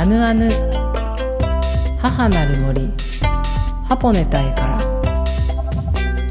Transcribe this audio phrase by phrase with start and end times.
[0.00, 0.48] アヌアヌ
[2.00, 2.90] 母なる森
[3.86, 4.80] ハポネタイから。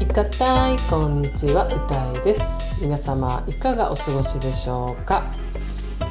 [0.00, 1.66] いかたいこんにちは。
[1.66, 2.82] 歌いです。
[2.82, 5.22] 皆様いかがお過ごしでしょうか？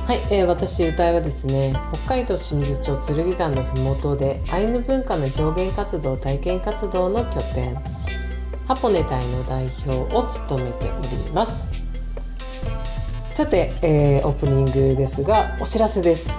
[0.08, 1.74] はい、えー、私歌いはですね
[2.06, 7.76] 北海道清水町剣山のふもとでアイヌ文化の表現活動体験活動の拠点
[8.70, 11.84] ハポネタイの代表を務めております。
[13.32, 16.32] さて、えー、オープニングですがお知らせです。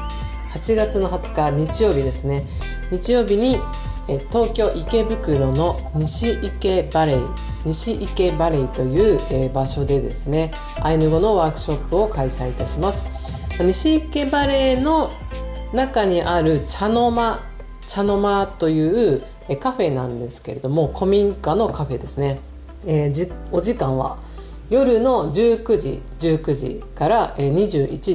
[0.52, 2.44] 8月の20日日曜日ですね。
[2.90, 3.58] 日曜日に
[4.30, 7.16] 東京池袋の西池バレイ
[7.64, 10.52] 西池バレイという場所でですね
[10.82, 13.10] アイヌ語のワークショップを開催いたします。
[13.62, 15.10] 西池バレイの
[15.72, 17.40] 中にある茶の間
[17.86, 19.22] 茶の間という
[19.60, 22.40] カフェなんですけれども古民家のカフェですね、
[22.86, 24.18] えー、じお時間は
[24.70, 28.12] 夜の19時19時から21時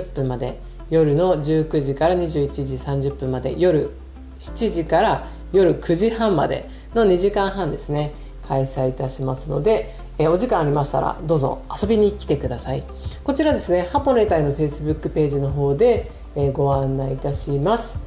[0.00, 0.60] 30分まで
[0.90, 3.90] 夜の19時から21時30分まで夜
[4.38, 8.12] 7時から夜9時半までの2時間半ですね
[8.48, 12.82] 開催いたしますので、えお時間ありましたらどうぞ遊びに来てください。
[13.22, 18.02] こちらですねハポネタイの Facebook ページの方で、えご案内いたします。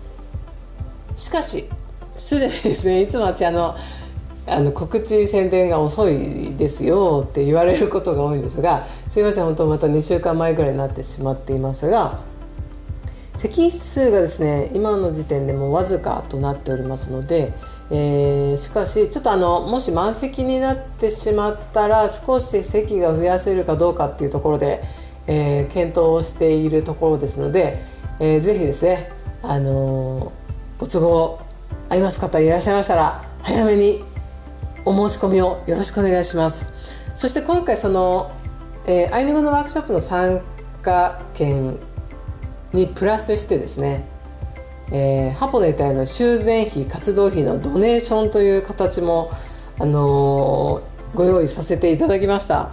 [1.13, 1.65] しかし
[2.15, 3.75] すでにですねいつも私あの
[4.47, 12.19] あの告知宣伝が遅いですよって言われることが多いんですがすいません本当また2週間前ぐらいになってしまっていますが
[13.35, 17.53] 席数がですね今の時点でもわずかとなっておりますので、
[17.89, 24.81] えー、しかしちょっとあのもし満席になってしまったら少し席が増やせるかどうかっていうところで、
[25.27, 27.77] えー、検討をしているところですので、
[28.19, 29.11] えー、ぜひですね、
[29.43, 31.39] あのー、ご都合
[31.89, 34.03] あります方いらっしゃいましたら早めに
[34.85, 37.01] お申し込みをよろしくお願いします。
[37.15, 38.31] そして今回その、
[38.87, 40.41] えー、アイヌ語のワークショップの参
[40.81, 41.77] 加券
[42.73, 44.05] にプラスしてですね、
[44.91, 49.29] えー、ハポネタへの修繕費活動費のドネーションという形も、
[49.79, 52.71] あのー、ご用意させていただきました。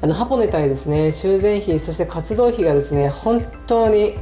[0.00, 4.16] あのハポネタへですね修繕費そして活動費がですね本当に、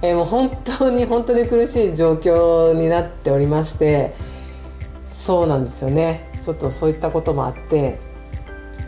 [0.00, 4.14] えー、もう本当に本当に苦しい状況になっておりまして
[5.04, 6.30] そうなんですよね。
[6.40, 7.98] ちょっとそういったこともあって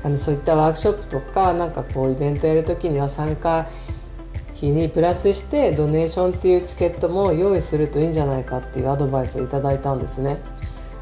[0.05, 3.67] あのそういったワークショップとかなんかこうイベントやる時には参加
[4.61, 10.39] 日にプラスしてドネーションっていうチケットも用意するといいんじゃないかっていうアドバイスをいただいたんですね。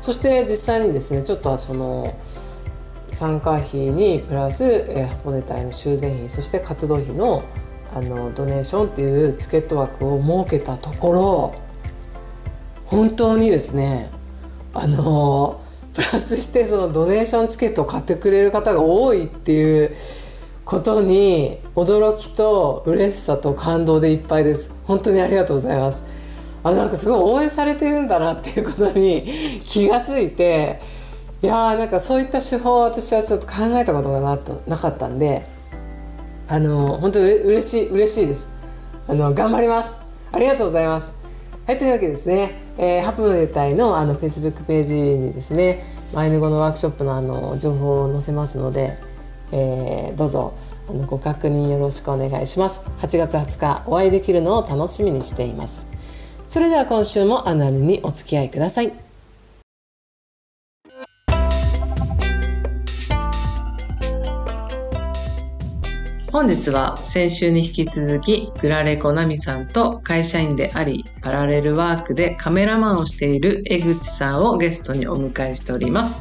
[0.01, 2.17] そして実際にですねちょっとその
[3.11, 7.43] 参加費にプラス、えー、箱根隊の修繕費そして活動費の
[7.91, 11.55] あのドネーションっていうチケット枠を設けたところ
[12.85, 14.11] 本当にですね
[14.75, 15.61] あの
[15.95, 19.97] プラスしてそのドネーションチケットを買ってくれる方が多いっていう
[20.69, 24.75] ことに驚きと嬉しさと感動でいっぱいです。
[24.85, 26.05] 本当にありがとうございます。
[26.63, 29.25] あなんかすごい応援されてるんだなっていうことに
[29.65, 30.79] 気がついて
[31.41, 35.43] いやーなんかそういった手法を私はちょっと考えたことがななかったんで
[36.49, 38.51] あの本当にうれしい嬉しいです。
[39.09, 39.99] あの頑張ります。
[40.33, 41.15] ありがとうございます。
[41.67, 45.83] はいというわけですね、えー、ハプネ隊のあの Facebook ページにですね
[46.15, 49.08] アイヌ語のワークショップのあの情報を載せますので
[49.53, 50.55] えー、どうぞ
[50.89, 52.89] あのご確認よろしくお願いします。
[53.01, 55.89] 8月20日お会いできるのを楽しみにしています。
[56.49, 59.09] それでは今週もアナルにお付き合いください。
[66.31, 76.21] 本日は先週に引き続きグラレコナミさんと会社員でありパラレルワークでカメラマンをしている江口さんをゲストにお迎えしております。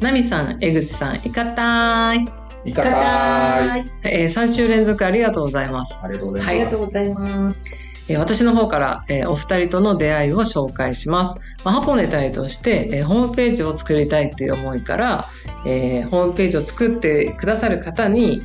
[0.00, 2.43] ナミさん江口さんいかたい。
[2.64, 3.84] いかたい。
[4.02, 5.98] えー、3週連続ありがとうございます。
[6.02, 6.50] ありがとうございます。
[6.50, 7.84] ありがとうございます。
[8.08, 11.40] えー、私の方から、えー、お二人との出会いを紹介します。
[11.64, 15.24] まあ、ハポネタイとして、えー、ホームページを作りたいという思いから、
[15.66, 18.42] えー、ホームページを作ってくださる方に、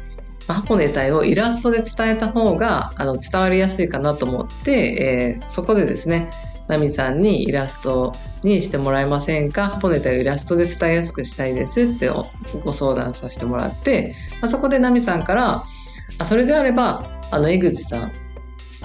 [0.47, 6.29] まあ、ハポネタイをイラストで伝えた方があの伝わりやすいかなと思って、えー、そこでですね、
[6.69, 8.13] ナミさんにイラスト
[8.43, 9.67] にしてもらえませんか？
[9.69, 12.09] ハポネタイをイラストで伝えやすくしたいですって
[12.63, 15.63] ご相談させてもらって、まあ、そこでナミさんから
[16.19, 18.11] あそれであればあの江口さん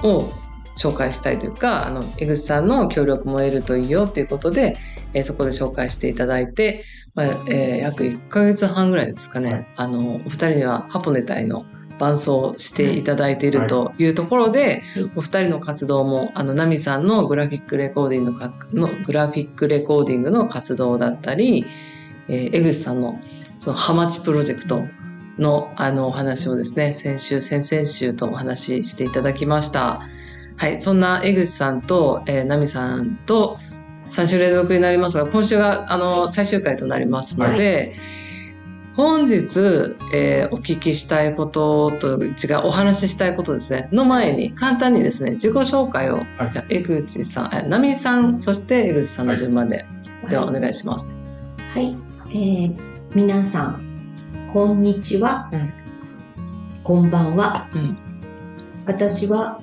[0.03, 0.31] を
[0.77, 4.77] 紹介したいというかあの江口さんの協力も得るといいよっていうことで、
[5.13, 6.85] えー、そこで紹介していただいて、
[7.15, 11.67] まあえー、約1ヶ月半ぐらいですかね、はい、あのお二人にはハポネタイの
[11.99, 14.05] 伴走していただいているとい。
[14.07, 18.33] うところで、はい、お二人の活動もあのナミさんのグラフィックレコーディング
[18.73, 21.67] のグラフィックレコーディングの活動だったり、
[22.29, 23.21] えー、江口さんの
[23.59, 24.85] そのハマチプロジェクト
[25.39, 30.03] のあのお話をですね先週先々週とお話ししていただきました。
[30.57, 33.59] はい、そんな江口さんと、えー、奈美さんと
[34.11, 37.95] 3週連続になりますが、今週があの最終回となりますので、
[38.97, 49.85] 本日、えーお聞きしたいことと違うお話ししたいことですねの前に簡単にですね自己紹介を、はいじゃあ江口さんえ奈美さんそして江口さんの順番で、
[50.29, 51.19] ではお願いします。
[51.73, 51.97] はい、
[52.31, 52.79] えー、
[53.15, 53.83] 皆さん、
[54.53, 55.51] こんにちは。
[55.53, 55.73] うん
[56.85, 57.69] こんばんは。
[57.75, 57.97] うん
[58.87, 59.61] 私は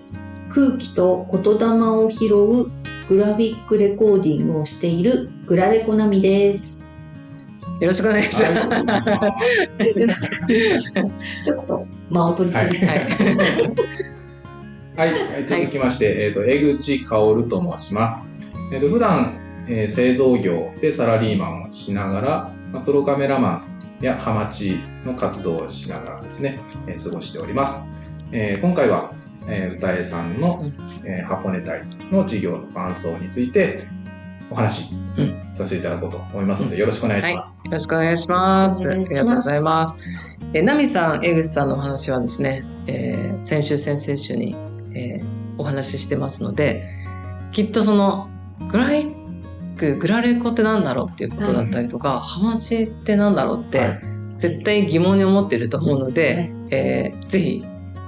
[0.49, 2.65] 空気と言霊を拾う
[3.07, 6.80] グラフィックレコーディングをしているグラレコナミです。
[7.81, 8.47] よろしくお願いしま
[10.19, 10.93] す。
[11.43, 12.99] ちょっと間を取りすぎて、はい。
[14.95, 15.47] はい、はい。
[15.47, 18.35] 続きまして、えっ、と、江口薫と申します。
[18.71, 19.35] えっ、と、普段、
[19.67, 23.65] えー製造業でサラリーマンをしながら、まあプロカメラマ
[23.99, 27.95] ンやハマチの活動をしながらですね、えー過ごしております。
[28.31, 29.11] えー今回は、
[29.47, 30.73] えー歌江さんの、うん。
[31.03, 31.81] えー箱根隊
[32.11, 33.79] の事業の伴走について
[34.51, 37.65] お話しうんさせていただこうと思いますので、よろしくお願いします。
[37.65, 38.89] よろしくお願いします。
[38.89, 39.95] ありがとうございます。
[40.53, 44.55] えー、ナミさん、江口さんのお話はですね、えー先週、先々週に、
[44.93, 46.87] えーお話ししてますので、
[47.51, 48.29] きっとその、
[48.71, 53.99] グラフィック、グラレコってなんだろうっていうことだったりとか、ハマチってなんだろうって、はい
[54.37, 57.63] 絶対疑問に思ってると思うので、はいえーぜひ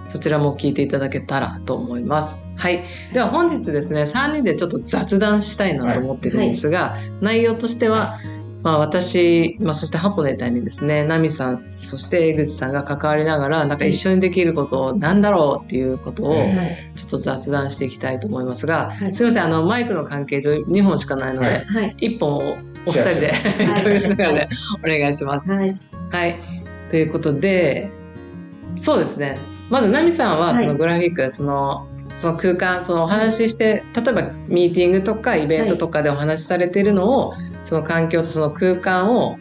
[0.10, 2.36] そちらも聞いていただけたらと思います。
[2.56, 2.82] はい。
[3.14, 8.20] では本日ですね、3人でちょっと雑談したいなと思ってるんですが、内容としては、
[8.64, 16.36] まあ私、まあそしてハポネタにですね、ナミさん、そして江口さんが関わりながら、なんか一緒にできることをなんだろうっていうことを。
[16.96, 21.96] ちょっと雑談していきたいと思いますが、はいすいません、あの、マイクの関係上2本しかないので、はいはい。
[22.00, 23.34] 1本をお二人で
[23.84, 24.50] 共有しながらで
[24.84, 25.52] お願いします。
[25.52, 25.76] はい。
[26.12, 26.36] はい。
[26.90, 27.90] ということで、
[28.78, 29.38] そうですね。
[29.70, 37.34] まず、ナミさんは、はいそのグラフィック、その、その空間、そのお話しして、例えばミーティングとかイベントとかでお話しされているのを、
[37.64, 39.38] その環境とその空間を、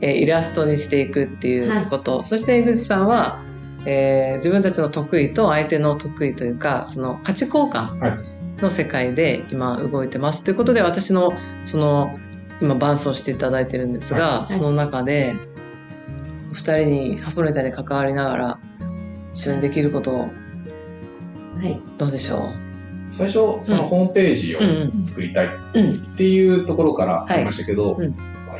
[0.00, 2.22] えーイラストにしていくっていうこと。
[2.24, 3.42] そして、江口さんは、
[3.86, 8.62] えー自分たちの得意と相手の得意というか、その価値交換はい。
[8.62, 10.42] の世界で今動いてます。
[10.44, 11.32] ということで、私の、
[11.64, 12.18] その、
[12.60, 14.52] 今伴走していただいてるんですが、い。
[14.52, 15.34] その中で、
[16.50, 18.58] お二人にハプネタで関わりながら
[19.34, 20.28] 一緒にできること
[21.56, 21.80] はい。
[21.98, 22.50] どうでしょ
[23.10, 24.62] 最初、そのホームページをう
[25.00, 25.98] ん作りたいっううん。
[26.16, 27.98] ていうところからありましたけど、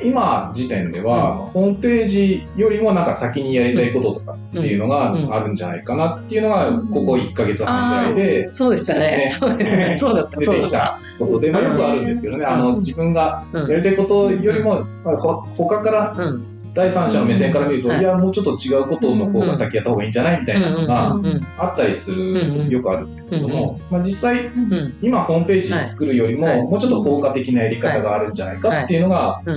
[0.03, 9.01] 今時点では、ホームページよりもなんか先にやりたいこととかっていうのがうんあるんじゃないかなっていうのが、ここ1ヶ月半ぐらいでそうでしたね。
[9.01, 9.97] ねそうですね。
[9.99, 10.39] そうだった。
[10.39, 10.47] 出。
[10.47, 16.56] てきたことで、まあよくあるんですけどね、あの、自分がうんやりたいことよりも、まあほ他からうん。
[16.77, 17.99] 第三者の目線から見ると、うん。
[17.99, 20.41] いや、もうちょっと違うことの方が先やった方がいいんじゃない？
[20.41, 21.17] みたいなのが。
[21.59, 24.95] あったりすうんる、よくあるんですけども、まあ実際、うん。
[25.01, 26.63] 今ホームページを作るよりも、はい。
[26.63, 29.53] もうちょっと効果的なやり方があるんじゃないかっていうのが、ね、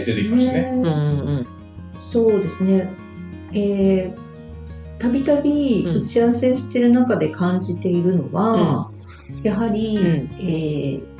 [0.00, 1.44] 出てきましたね。
[2.00, 2.90] そうですね。
[3.52, 4.24] えー
[4.96, 8.90] たびたび打ち合わせをしている中で感じているのは、
[9.42, 10.04] やはり、うん。
[10.40, 11.13] えー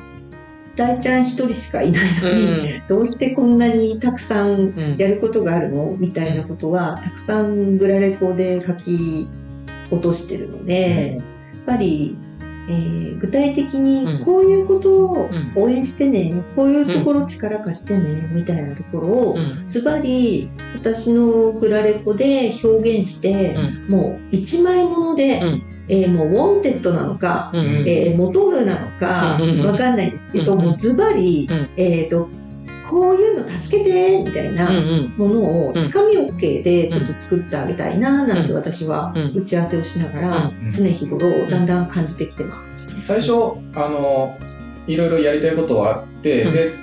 [0.75, 2.45] 大ちゃん一人しかいないのに、
[2.77, 2.87] うん。
[2.87, 4.95] どうしてこんなにたくさんうん。
[4.97, 5.95] やることがあるの？
[5.97, 9.27] みたいなことは、たくさんグラレコで書き
[9.91, 11.23] 落としてるので、やっ
[11.65, 12.17] ぱり、
[12.69, 19.69] えー具体的うんにこういうことをうん応援してね、こういうところ力貸してね、みたいなところを、うん。
[19.69, 23.55] ズバリ私のグラレコで表現して、
[23.87, 27.59] もう一枚もので、うんえーもうウォンテッドなのか、うん。
[27.59, 27.87] うん。
[27.87, 29.67] えー元部なのかうんうんうん。
[29.67, 30.65] わかんないですけど、うんうん。
[30.67, 31.69] もうズバリ、うん。
[31.77, 32.29] えっ、と
[32.89, 34.77] こういうの助けてみたいなうん。
[34.77, 35.13] うん。
[35.17, 39.31] ものをうんつかみ OK でちょっと作ってあげたいななんて私はうん。
[39.35, 40.69] 打ち合わせをしながらうん。
[40.69, 43.01] 常日頃だんだん感じてきてます。
[43.01, 43.33] 最初、
[43.75, 44.37] あの、
[44.87, 46.53] いろいろやりたいことはあって、うん。
[46.53, 46.73] で、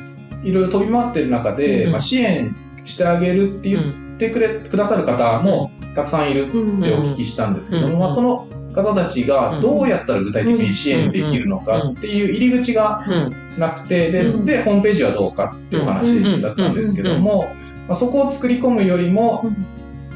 [0.45, 2.55] いろいろ飛び回ってる中で、うんまあ、支援
[2.85, 3.83] してあげるって言っ
[4.19, 8.01] てくれ、くださる方もたくさんいるってうんお聞きしたんですけども、うん。
[8.01, 13.37] まあ、その方たちがどうやったら具体的に支援できるのかっていう入り口がうん。
[13.59, 14.45] なくて、で、うん。
[14.45, 17.55] で、ホームページはどうかっていうお話だったんですけども、
[17.87, 19.67] まあ、そこを作り込むよりもうん、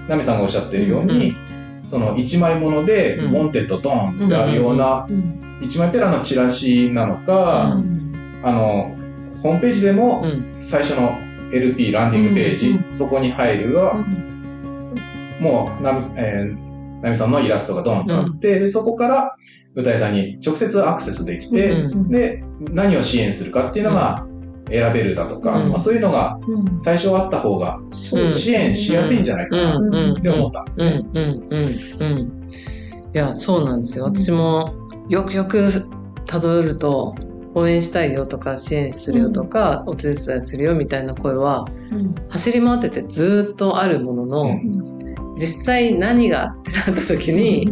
[0.09, 1.35] ナミさんがおっしゃってるように、
[1.85, 3.33] その一枚もので、うん。
[3.33, 5.41] モンテッドドンってあるような、うん。
[5.61, 8.13] 一枚ペラのチラシなのか、うん。
[8.43, 8.95] あの、
[9.43, 10.55] ホームページでもうん。
[10.59, 11.19] 最初の
[11.53, 12.95] LP、ランディングページ、うん。
[12.95, 13.95] そこに入るは、
[15.41, 16.66] もう、ナミ、えー
[17.03, 19.37] ナミさんのイラストがドンとあって、でそこから
[19.75, 24.27] 歌いさんに直接アクセスできて、うんで、何を支援するかっていうのが
[24.69, 25.69] 選べるだとか、うん。
[25.71, 26.81] まあ、そういうのがうん。
[26.81, 27.79] 最初あった方が
[28.13, 28.29] う。
[28.29, 29.79] ん支援しやすいんじゃないかな。
[30.13, 31.05] って思ったんですね。
[31.13, 32.49] うんうんうんうん。
[33.15, 34.07] いや、そうなんですよ。
[34.07, 34.75] 私も
[35.09, 35.87] よくよく
[36.27, 37.15] たどると
[37.55, 41.67] 応援したいよとか支援するよとか、お手伝いするよみたいな声は
[42.29, 44.97] 走り回っててずっとあるものの、うん
[45.37, 47.71] 実際何がってなった時に、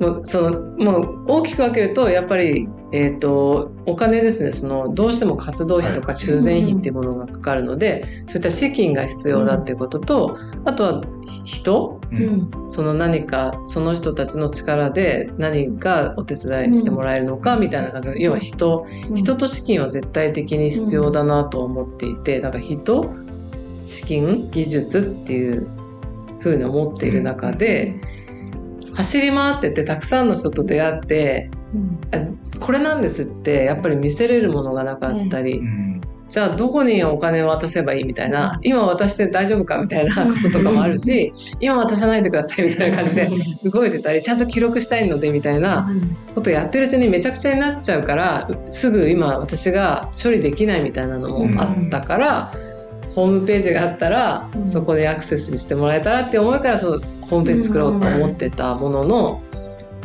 [0.00, 4.52] もうそのもう大きく分けるとやっぱり、えー、とお金ですね。
[4.52, 11.02] そのどうしても活動費とか修繕費っていうものがかかるので、そういった資金が必要だっていうことと、あとは
[11.44, 12.00] 人？
[12.10, 12.22] ううん。
[12.66, 23.14] んその何かその人たちの力で何がお手伝いしてもらえるのかみたいな感じの、要は人人と資金は絶対的に必要だなと思っていてだから人
[23.86, 25.66] 資金技術っていう
[26.42, 27.94] ふうに思っている中で
[28.94, 36.00] 走り回っててたくさんの人と出会ってうんあこれなんですってやっぱり見せれるものがなかったり、うん。
[36.28, 41.30] じゃあどこにお金を渡せばいいみたいな今渡して大丈夫かみたいな こととかもあるし
[41.60, 43.30] 今渡さないでくださいみたいな感じで
[43.68, 45.90] 動いてたりちゃんと記録したいのでみたいな
[46.34, 52.52] ことやってるうちにめちゃくちゃになっちゃうからすぐ今私が処理できないみたいなのもあったから、
[53.14, 54.70] ホームページがあったら、うん。
[54.70, 59.42] そこでアクセスしてもらえたらって思いからそうホームページ作ろうと思ってたものの、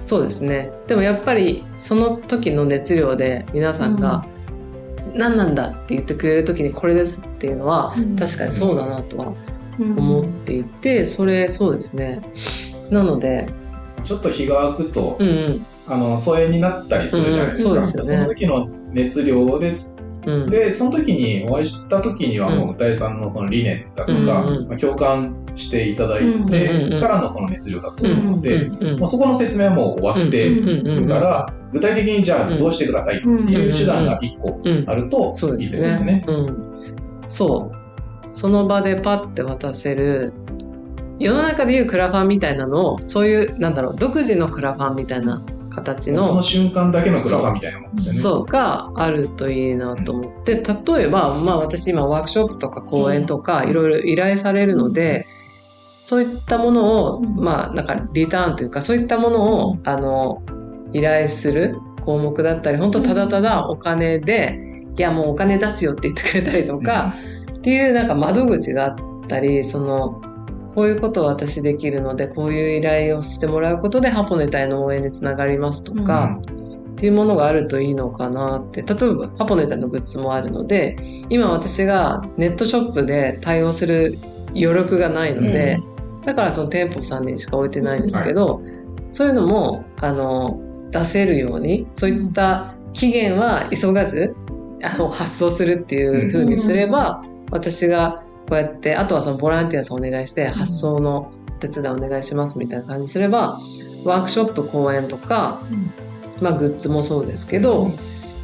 [0.06, 0.72] そうですね。
[0.88, 4.26] でもやっぱりその時の熱量で皆さんが
[5.14, 8.16] 「何なんだ?」って言ってくれる時にこれですっていうのは、うん。
[8.16, 9.34] 確かにそうだなとは
[9.80, 12.22] うん思っていてそれそうですね。
[12.90, 13.48] なので
[14.04, 15.66] ちょっと日が空くと、うんうん。
[15.90, 17.86] あの疎遠になったりするじゃないですか、うん。
[17.86, 19.76] その時の熱量で
[20.28, 20.50] うん。
[20.50, 24.20] でその時にお会いした時にはもう歌いさんのその理念だとか、
[24.68, 28.70] まあ、共感していただいてからのその熱量だとうん思うので、
[29.00, 36.24] まあ、そこの説明はもう終わってるから、具体的にじゃあどうしてくださいっていう手段が1個うんあるとそうでいいってことですね。
[36.28, 36.74] うん、
[37.28, 37.78] そう。
[38.32, 40.34] その場でパッて渡せる
[41.20, 45.42] 世の中でいうクラファンみたいなのをそういうなんだろう独自のクラファンみたいな
[45.78, 48.20] 形のその瞬間だけのクラファンみたいなもんですよね。
[48.20, 50.56] そうがあるといいなと思って。
[50.56, 55.28] 例えば、まあ、私今ワークショップとか講演とかいろいろ依頼されるので、
[56.04, 57.36] そういったものを、うん。
[57.36, 60.42] まあなんかリターンというかそういったものをあの
[60.94, 64.60] 依頼する項目だったり本当ただただお金で、
[64.98, 67.14] いやもうお金出すよって言ってくれたりとか、
[67.58, 68.96] っていうなんか窓口があっ
[69.28, 70.22] たりその
[70.78, 76.40] こういうことを私できるのでこういう依頼をしてもらうことでハポネタへの応援につながりますとか、
[76.92, 78.84] っていうものがあるといいのかなって。
[78.84, 80.96] 例えばハポネタのグッズもあるので
[81.30, 84.20] 今私がネットショップで対応する
[84.50, 85.80] 余力がないので、
[86.24, 88.62] だからその店舗さんにしか置いてないんですけど、
[89.10, 90.60] そういうのもあの
[90.92, 94.36] 出せるようにそういった期限は急がず
[94.84, 103.60] あの発送するっていう風にすれば、私がこうやってあとはそのボランティアさんお願いして発送のお手伝いお願いしますみたいな感じにすれば
[104.04, 105.62] ワークショップ講演とか、
[106.42, 107.92] まあ、グッズもそうですけど、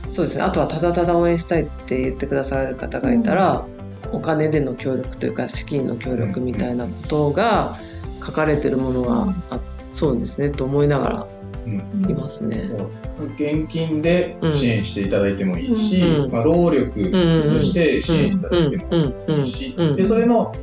[0.09, 0.43] そうですね。
[0.43, 3.65] あとはただただ応援したいって言ってくださる方がいたら、
[4.11, 7.77] お金での協力というか資金の協力みたいなことが
[8.23, 9.59] 書かれてるものがあ
[9.91, 11.21] そうですねと思いながら。
[11.21, 11.32] うん
[11.65, 12.63] いますね。
[12.63, 12.89] そう。
[13.35, 16.31] 現金で支援していただいてもいいし、うん。
[16.31, 17.11] まあ、労力
[17.51, 19.87] として支援していただいてもいいし、うん。
[19.89, 19.95] うん。
[19.95, 20.53] でそれの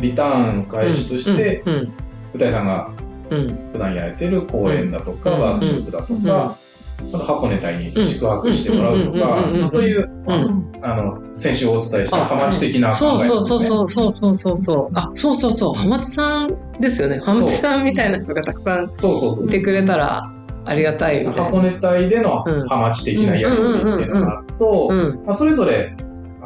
[0.00, 1.92] リターンの返しとして、うん。
[2.34, 2.90] 歌井さんが
[3.30, 3.70] うん。
[3.72, 5.40] 普段やれてる講演だとか、うん。
[5.40, 6.56] ワークショップだとか、
[6.98, 10.52] あと箱根隊に宿泊してもらうとか、そういう、うん。
[10.82, 14.86] あの先週お伝えしたあハマチ的な考えそうそうそううそうそうそうそうそう。
[14.94, 15.74] あそうそうそう。
[15.74, 17.20] 浜地さんですよね。
[17.24, 19.46] 浜地さんみたいな人がたくさんそうそうそう。
[19.46, 20.37] いてくれたら
[20.68, 21.24] ありがたい。
[21.24, 22.68] 箱根隊でのうん。
[22.68, 25.96] ハマチ的なやり取りっていうのがあると、うんまあ、それぞれ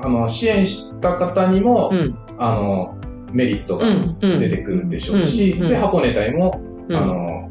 [0.03, 2.19] あの支援した方にも、うん。
[2.39, 2.97] あの
[3.33, 4.17] メリットがうん。
[4.21, 4.41] うん。
[4.41, 5.63] 出てくるでしょうし、うん。
[5.65, 5.69] うん。
[5.69, 6.97] で箱根隊も、うん。
[6.97, 7.51] あの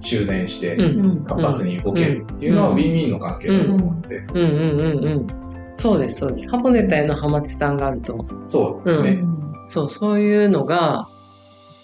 [0.00, 1.24] 修繕してうん。
[1.24, 2.76] 活発に動けるっていうのはうん。
[2.76, 4.36] ウィンウィンの関係だと思って、うん。
[4.36, 4.80] うん。
[4.80, 5.04] うん。
[5.04, 5.26] うん。
[5.74, 6.20] そうです。
[6.20, 6.50] そうです。
[6.50, 8.24] ハポネタへのハマチさんがあると。
[8.44, 9.22] そうですね。
[9.68, 9.90] そう。
[9.90, 11.08] そういうのが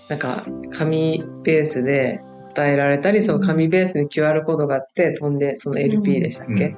[0.08, 0.42] なんか
[0.72, 2.20] 紙ベースで
[2.54, 6.76] 伝えられたりその紙ベースに QR コードがあって飛んでその LP でしたっけ、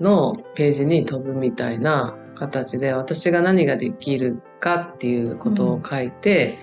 [0.00, 6.54] のページに飛ぶみたいな形で私が何ができるかっていうことを書いて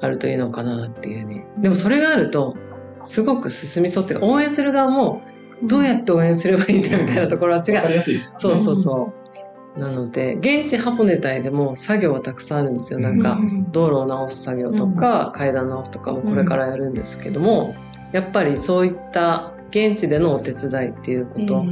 [0.00, 1.46] あるといいのかなっていうね。
[1.58, 2.56] でもそれがあると
[3.04, 5.22] すごく進みそうっていうか応援する側も
[5.62, 8.02] どうやって応援すればいいんだみたいなところは違う。
[8.36, 9.26] そうそうそう。
[9.76, 12.98] なので現地ハポネ隊でも作業はたくさんあるんですよ。
[12.98, 13.38] なんか
[13.72, 17.74] 道路を直す作業とか、階段直すとかもこれからやるんですけども、
[18.12, 21.64] やっぱりそういった現地でのお手伝いっていうこと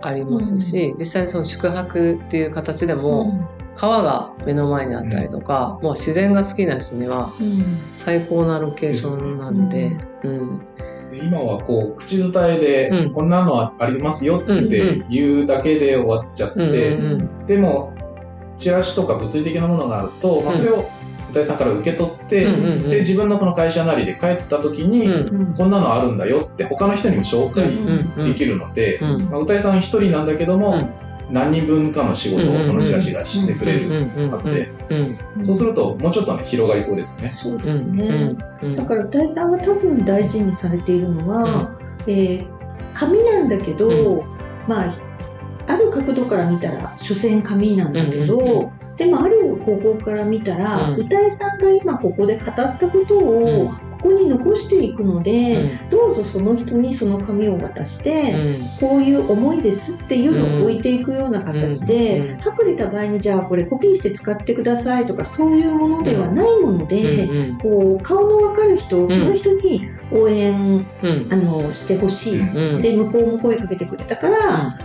[0.00, 7.32] ありますし、実際にその宿泊っていう形でも、川が目の前にあったりとか、もう自然が好きな人には
[7.96, 10.60] 最高なロケーションなんで、うん。
[11.22, 13.12] 今はこう、口伝えで、うん。
[13.12, 16.98] こんなのはありますよって言うだけで終わっちゃって、
[17.46, 17.92] でも、
[18.56, 20.88] チラシとか物理的なものがあると、まあ、それを
[21.30, 25.08] 歌いさんから受け取って、で、自分のその会社なりで帰った時に、
[25.56, 29.22] こんなのあるんだよって他の人にも紹介うんできるので、うん。
[29.30, 33.90] まあ、歌いさん一人なんだけども、うん何人分かの仕事をそのチラシがしてくれる
[34.30, 37.28] はずで、うんそうするともうちょっとね、広がりそうですね。
[37.28, 38.08] そううですね。
[38.08, 41.70] んうんだから大さんが多分大事にされているのは、
[42.06, 42.60] えー
[42.92, 44.24] 紙なんだけど、
[44.66, 44.94] まあ
[45.68, 51.00] ある角度から見たら所詮紙なんだけど、うんうんうでもある方向から見たら、うん。
[51.00, 53.80] 歌いさんが今ここで語ったことうをん。
[54.02, 55.88] ここに残していくので、うん。
[55.88, 58.34] どうぞその人にその紙を渡して、
[58.78, 62.30] こういう思いですっていうのを置いていくような形で、うん。
[62.32, 62.40] うん。
[62.40, 67.58] はくれた場合にじゃあこれコピーして使ってくださいとかそういうものではないもので、うん。
[67.58, 71.28] こう顔の分かる人、んこの人に応援うん。
[71.30, 72.82] あのしてほしい、うん。
[72.82, 74.78] で向こうも声かけてくれたから、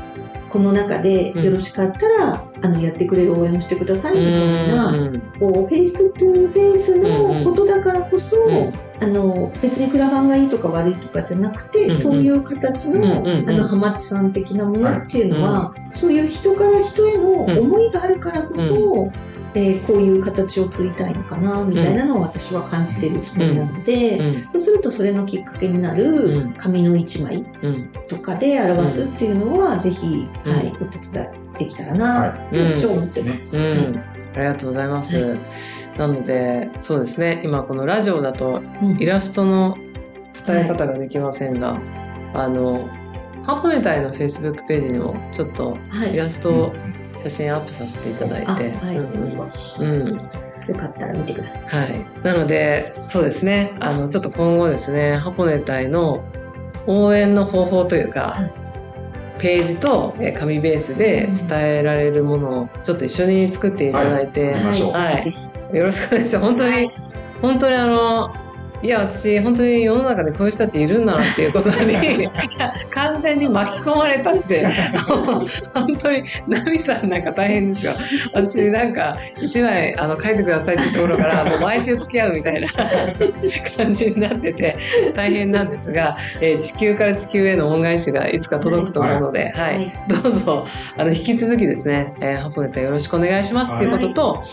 [0.55, 8.73] この中でよろしかったら、あのやってくれる応援をしてくださいみたいな、うんこう face to face のことだからこそ、うん。
[9.01, 19.11] あの別にクラファンがいいとか悪いとかじゃなくて、うんそういう形の,、あのハマチさん的なものっていうのは、そういう人から人への思いがあるからこそ、
[19.55, 24.49] えーこういう形を取りたいのかなみたいなのを私は感じてるつもりなので、うん。
[24.49, 26.53] そうするとそれのきっかけになうるん。
[26.53, 27.89] 紙の一枚うん。
[28.07, 30.53] とかで表すっていうのは、ぜひ、うん。
[30.53, 31.23] はい、お手伝
[31.55, 33.57] いできたらなと私は思ってます。
[33.57, 34.03] うん。
[34.35, 35.37] ありがとうございます。
[35.97, 38.97] なので、そうですね、今このラジオだとうん。
[38.99, 39.77] イラストの
[40.45, 41.79] 伝え方ができませんが、
[42.33, 42.89] あの、
[43.43, 46.13] ハポネタイの Facebook ページにもちょっとはい。
[46.13, 46.73] イラストを
[47.17, 48.53] 写真アップさせていただいて、あ
[48.85, 50.19] はい、うん
[50.67, 51.89] よかったら見てください。
[51.91, 52.05] はい。
[52.23, 56.25] なので、そうですね、あの、ちょっと今後ですね、ハポネタイの
[56.87, 58.49] 応援の方法というか、
[59.37, 64.63] ページとえー紙ベースで伝えられるものをちょっと一緒に作っていただいて、はい。
[64.63, 65.19] は
[65.71, 65.77] い。
[65.77, 66.45] よろしくお願いします。
[66.45, 66.91] 本当に、
[67.41, 68.44] 本当にあの、
[68.85, 72.29] いや、私、本当に世の中でこういう人たちいるんだなっていうことに、
[72.91, 74.67] 完全に巻き込まれたって、
[75.73, 77.93] 本当に、ナミさんなんか大変ですよ。
[78.33, 82.67] 私、なんか、一枚、あの、書いてくださいっていうところから、もう毎週付き合うみたいな
[83.75, 84.77] 感じになってて、
[85.15, 89.75] 大変なんですが、えー地球から地球への恩返しがいつか届くと思うので、はい。
[89.75, 90.67] はいどうぞ、
[90.97, 94.43] あの、引き続きですね、えーハポネタよろしくお願いしますっていうことと、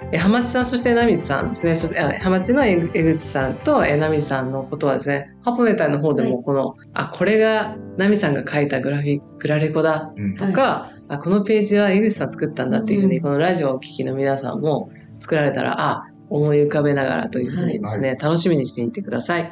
[0.17, 10.35] ハマチさん、そしてナミさんですね、そして、あハマチの江江口さんと、えーナミさんのことはですね、ハポネタの方でもこの、あ、これがナミさんが書いたグラフィグラレコだうん。
[10.35, 13.21] とか、あ、このページは江口さん作ったんだっていうふうに、うん。
[13.23, 19.51] このラジオをお聞きの皆さんも作られたら、あ、思い浮かべながらというふうにですね、楽しみにしていってください。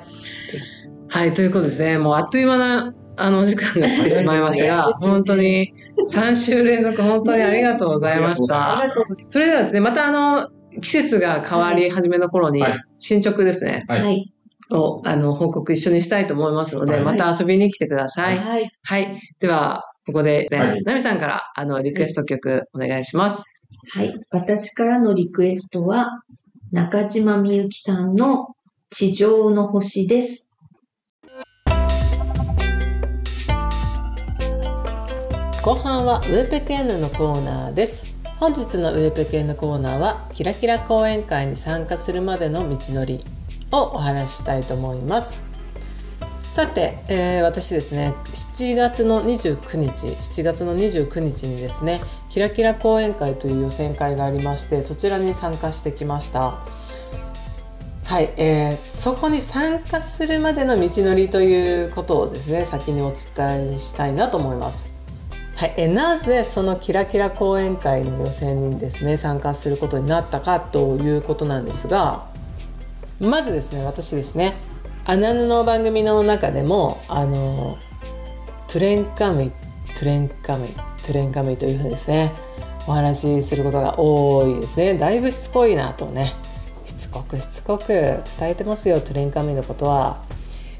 [1.09, 5.73] はい、ということですね、もうあっという間な、あの、お時間が来てしまいましたが、 本当に
[6.11, 8.81] 3週連続本当にありがとうございました。
[9.27, 10.49] それではですね、またあの、
[10.81, 14.33] 季節が変わり始めの頃にはい、進捗ですね、はいはい。
[14.71, 18.23] を、あの、報告一緒にしたいと思いますので、はいまた遊びに来てくださ。
[18.23, 18.39] はいい。
[18.39, 18.71] はい。
[18.83, 19.19] はい。
[19.39, 23.43] では、ここで、ねはいナミさんから、あの、リクエスト曲お願いします。
[23.93, 24.13] はい。
[24.31, 26.21] 私からのリクエストは、
[26.71, 28.55] 中島みゆきさんの
[28.91, 30.48] 地上の星です。
[35.61, 38.15] 後半はウェペク N のコーナーです。
[38.39, 43.19] 本日のウェペク N コーナーはキラキラ講演会に参加するまでの道のり
[43.73, 45.43] をお話ししたいと思います。
[46.37, 56.57] さて、えー私ですね7月の29日7月の29日にですねキラキラ講演会という予選会がありましてそちらに参加してきました。
[58.05, 64.98] はい、えーそこに参加するまでの道のりということをですね先にお伝えしたいなと思います。
[65.59, 72.23] はい、えなぜそのキラキラ講演会の予選にですね参加することになったかということなんですが
[73.19, 74.53] まずですね私ですね
[75.03, 77.77] アナヌの番組の中でもあの
[78.69, 82.31] トゥレンカミトゥレンカミトゥレンカミというふうにですね
[82.87, 84.93] お話しすることが多いですね。
[84.97, 86.27] だいぶしつこいなとね
[86.85, 90.23] しつこくしつこく伝えてますよトゥレンカミのことは。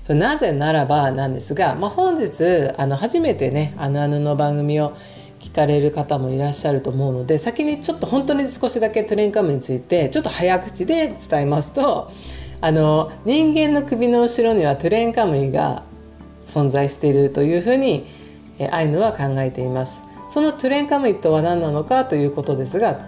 [0.10, 4.94] そなぜならばなんですが、まあ、本日あの初めてね「あのあの」の番組を
[5.40, 12.10] 聞かれる方もいらっしゃると思うので先にちょっと本当に少しだけトゥレンカムについてちょっと早口で伝えますと
[12.60, 15.84] あの人間の首の後ろにはトゥレンカムイが
[16.44, 18.04] 存在しているというふうに
[18.58, 20.02] えアイヌは考えています。
[20.28, 23.00] そのトゥレンカムイとは何なのかということですが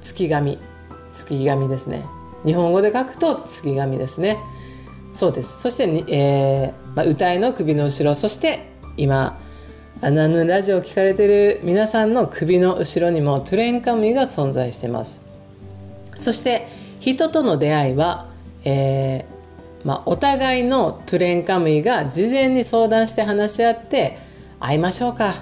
[0.00, 0.58] 月神
[1.12, 2.04] 月神ですね
[2.44, 4.36] 日本語で書くと月神ですね
[5.10, 5.60] そうです。
[5.60, 9.38] そしてに、えーまあ、歌いの首の後ろそして今
[10.02, 15.20] あのあのラジオを聞かれてる皆さんの首の後ろにもトゥレンカムイが存在してます。
[16.16, 16.66] そして
[17.00, 18.26] 人との出会いは、
[18.64, 24.16] えーまあ、お互いのトゥレンカムイが事前に相談して話し合って
[24.58, 25.34] 会いましょうか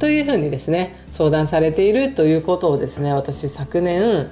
[0.00, 4.26] というふうにですね相談されているということをですね私昨年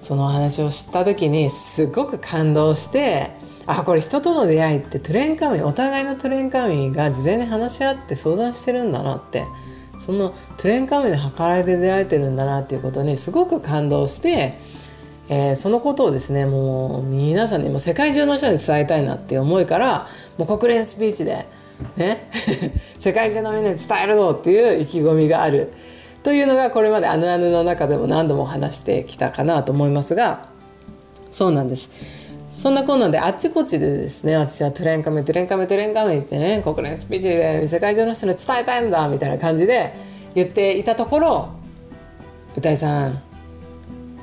[0.00, 3.30] その話を知った時にすごく感動して
[3.66, 9.44] あこれ人との出会いってトゥレンカミお互いのトゥレンカミが事前に話し合って相談してるんだなって
[9.98, 14.54] そのトゥレンカミの計らいで出会えてるんだなっていうことにすごく感動して、
[15.30, 21.46] えー、そのことをですねもう皆さんにも世界中の人に伝えたいなっていう思いからもう国連スピーチで
[21.96, 22.28] ね
[22.98, 25.72] 世界中のみんなに伝えるぞっていう意気込みがある
[26.22, 30.46] というのがこれまで「あぬあぬ」の中でも何度も話してきたかなと思いますが
[31.30, 31.90] そうなんです。
[32.54, 39.92] そんなこんなんであっちこっちでですね私はトレンカメトレンカメトレンカメってね国連スピーチで世界中の人に伝えたいんだみたいな感じで
[40.34, 41.48] 言っていたところ
[42.56, 43.20] 歌いさん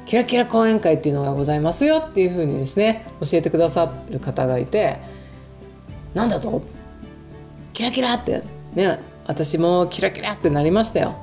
[0.06, 4.98] キラキラ講演会っていうのがございますよっていうふうにですね教えてくださる方がいて
[6.14, 6.62] なんだと？
[7.74, 8.42] キラキラって
[8.74, 11.16] ね私もキラキラってなりましたよ。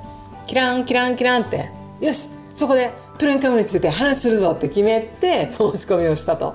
[0.47, 1.69] キランキランキランって。
[2.01, 6.55] よしそこでトレンカムについて話するぞって決めて申し込みをしたと。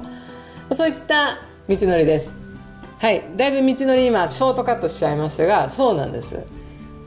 [0.71, 1.37] そういった
[1.69, 2.33] 道のりです。
[2.99, 3.23] はい。
[3.35, 6.63] だいぶ道のり今ショートカットしちゃいましたがそうなんです。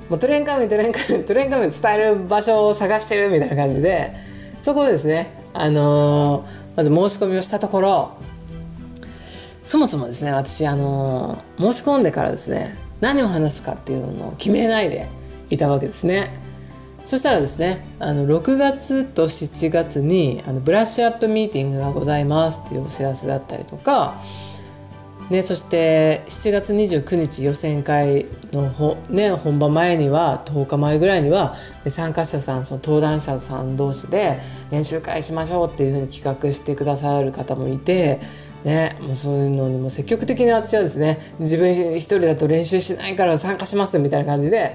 [0.08, 4.12] もうトレンカムトレンカムトレンカム伝える場所を探してるみたいな感じで
[4.60, 8.16] そこですねあのー、まず申し込みをしたところ
[9.64, 15.08] そもそもですね私あのー、申し込んでからですね何を話すかっていうのを決めないで
[15.50, 16.45] いたわけですね。
[17.06, 24.16] そしたらですねあの6月と7月にあのブラッシュアップミーティングがございますっていうお知らせだったりとか、
[25.30, 31.54] ね、そして7月29日予選会のほ、ね、本番前には10日前ぐらいには
[31.86, 34.40] 参加者さんその登壇者さん同士で
[34.72, 38.18] 練習会しましょうっていうふうに企画してくださる方もいて。
[38.64, 44.74] ね、もうそういうのにも積極的に私はですね自分一人だと練習しないから参加しますみたいな感じで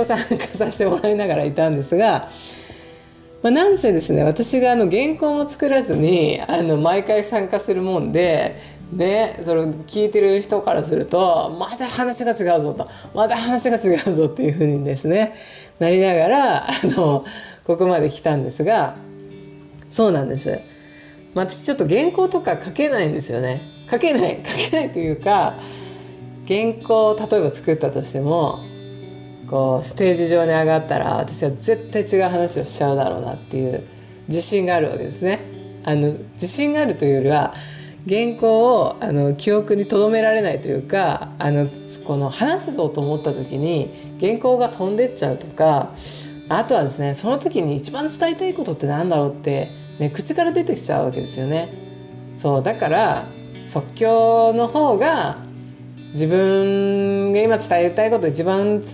[0.00, 2.28] ご参加させてもらいながらいたんですが、
[3.42, 8.54] まあ、なんせですね私があの原稿も作らずにあの毎回参加するもんで
[8.90, 15.32] ね、それ聞いてる人からするとまだ話が違うぞとまだ話が違うぞっていうふうにですね
[15.78, 17.24] なりながらあの
[17.64, 18.96] ここまで来たんですが
[19.88, 20.60] そうなんです、
[21.36, 23.60] まあ、私ちょっと原稿とか書けないんですよね。
[23.88, 25.54] 書けない書けないというか
[26.48, 28.58] 原稿を例えば作ったとしても
[29.50, 33.82] こうステージ上に上がったら私は絶対違う話をしちゃうだろうなっていう
[34.28, 35.40] 自信があるわけですね。
[35.84, 37.52] あの自信があるというよりは
[38.08, 41.66] 原稿をあの記憶に留められないというかあの
[42.06, 45.90] この話すぞと思った時に原稿が飛んでっちゃうとか
[46.48, 51.68] あとはですねその時に一番伝えたいことって何だろうって、ね、口から出てきちゃうわけですよね。
[52.36, 53.24] そうだから
[53.66, 55.36] 即興の方が
[56.12, 58.86] 自分が今伝えたいことを一番伝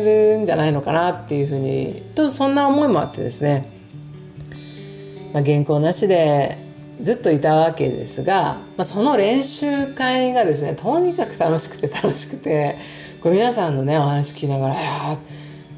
[0.00, 3.68] えるんじゃないのかなっていうふうにとそんな思いもあってですね、
[5.34, 6.56] まあ、原稿なしで
[7.00, 12.76] ずっといたわけですが、まあ、その練習会がですねとにかく楽しくて楽しくて
[13.22, 15.16] これ皆さんのねお話聞きながら「いや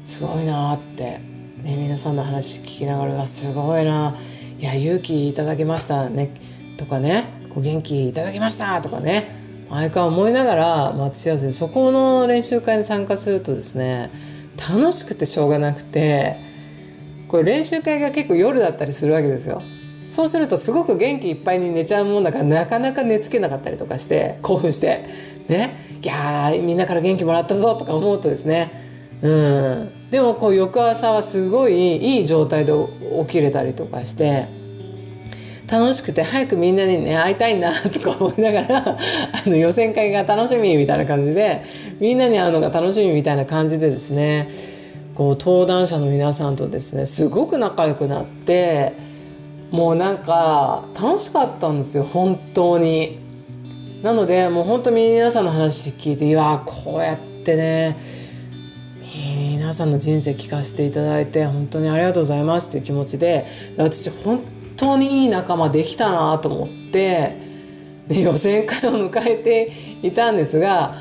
[0.05, 1.19] すごいな」って、
[1.63, 4.15] ね、皆さんの話聞きながら「すごいな」
[4.59, 6.29] 「いや勇気いただきましたね」
[6.77, 9.38] とかね「ご元気いただきました」とかね
[9.69, 14.09] 毎回思いながら待ち合わせにそこの練習会に参加するとですね
[14.69, 16.35] 楽しくてしょうがなくて
[17.27, 19.61] これ練習会が結構夜だったりするわけですよ。
[20.09, 25.05] そうするとすごく元気いっぱいに寝ちゃうもんだからなかなか寝つけなかったりとかして興奮して
[25.47, 25.69] ね
[26.01, 28.71] いやみんなから元気もらったぞとか思うとですね
[29.21, 32.73] うんでもこう翌朝はすごいいい状態で
[33.27, 34.47] 起きれたりとかして
[35.71, 38.77] 楽しくて早くみんなにね会いたいなとか思いながら
[39.45, 41.61] あの予選会が楽しみみたいな感じで
[41.99, 44.49] みんなに会うのが楽しみみたいな感じでですね
[45.13, 48.93] こう登壇者の皆さんとですねすごく仲良くなって
[49.71, 53.19] もうなんか楽しかったんですよ本当に。
[54.01, 57.97] なのでもう本当に皆さんの話聞いていやこうやってね
[59.51, 63.45] 皆さんの人生聞かせていただいて本当にありがとうございますっていう気持ちで
[63.77, 64.41] 私本
[64.79, 67.37] 当にいい仲間できたなと思って
[68.07, 70.93] で予選会を迎えていたんですが、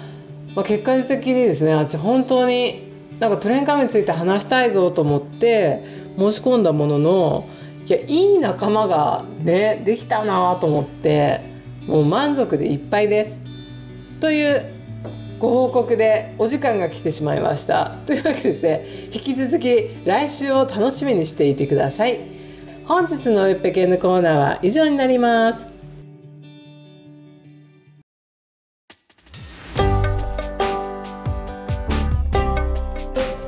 [0.55, 2.89] まあ、結果的にですね私本当に
[3.19, 5.83] なんかトレンカムについて話したいぞと思って
[6.17, 7.49] 申し込んだものの
[7.87, 11.41] いやいい仲間がねできたなと思って
[11.87, 13.41] もう満足でいっぱいです。
[14.21, 14.63] という
[15.39, 17.97] ご報告でお時間が来てしまいました。
[18.07, 22.38] というわけですね引き続き来週を楽しみにしていてください。
[22.89, 26.07] 本日のウェッペケンのコーナーは以上になります。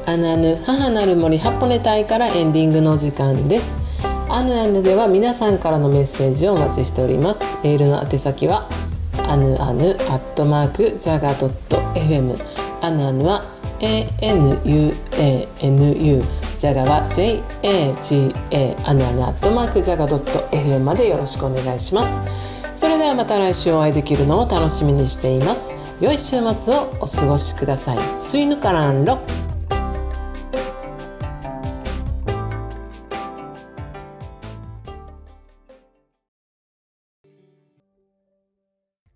[0.05, 3.79] アヌアヌ母なる森ハポネ隊からエンディングの時間です。
[4.29, 7.59] アヌアヌでは皆さんからのメッセージをお待ちしております。
[7.64, 8.68] メールの宛先は
[9.26, 12.37] アヌアヌアットマークジャガドット FM
[12.83, 13.46] アヌアヌは
[13.81, 14.92] ANUANU
[16.61, 22.20] ジャガは JAGA アナアナアットマークジャガドット FM までよろしくお願いします。
[22.75, 25.75] それではまた来週お会いできるのを楽しみにしています。
[26.03, 27.99] 良い週末をお過ごしください。
[28.20, 29.20] スイヌカランロ